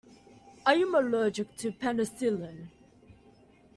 [0.65, 2.69] I am allergic to penicillin.